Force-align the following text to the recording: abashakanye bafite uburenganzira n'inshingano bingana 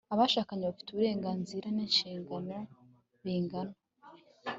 abashakanye 0.13 0.63
bafite 0.69 0.89
uburenganzira 0.91 1.67
n'inshingano 1.71 2.57
bingana 3.23 3.75